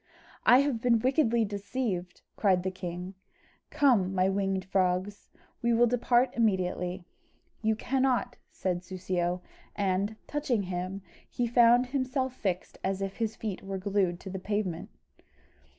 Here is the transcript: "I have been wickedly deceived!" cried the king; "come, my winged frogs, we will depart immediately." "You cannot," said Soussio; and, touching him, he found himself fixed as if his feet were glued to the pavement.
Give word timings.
"I 0.47 0.61
have 0.61 0.81
been 0.81 0.97
wickedly 0.97 1.45
deceived!" 1.45 2.23
cried 2.35 2.63
the 2.63 2.71
king; 2.71 3.13
"come, 3.69 4.15
my 4.15 4.29
winged 4.29 4.65
frogs, 4.65 5.29
we 5.61 5.73
will 5.73 5.85
depart 5.85 6.31
immediately." 6.33 7.05
"You 7.61 7.75
cannot," 7.75 8.35
said 8.51 8.81
Soussio; 8.81 9.41
and, 9.75 10.15
touching 10.25 10.63
him, 10.63 11.03
he 11.29 11.45
found 11.45 11.85
himself 11.85 12.33
fixed 12.35 12.79
as 12.83 13.03
if 13.03 13.17
his 13.17 13.35
feet 13.35 13.61
were 13.61 13.77
glued 13.77 14.19
to 14.21 14.31
the 14.31 14.39
pavement. 14.39 14.89